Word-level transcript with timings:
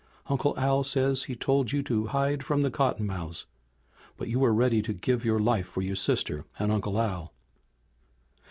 Uncle 0.25 0.57
Al 0.57 0.83
says 0.83 1.25
he 1.25 1.35
told 1.35 1.71
you 1.71 1.83
to 1.83 2.05
bide 2.07 2.41
from 2.43 2.63
the 2.63 2.71
cottonmouths. 2.71 3.45
But 4.17 4.29
you 4.29 4.39
were 4.39 4.51
ready 4.51 4.81
to 4.81 4.93
give 4.93 5.23
your 5.23 5.37
life 5.37 5.67
for 5.67 5.83
your 5.83 5.95
sister 5.95 6.43
and 6.57 6.71
Uncle 6.71 6.99
Al." 6.99 7.35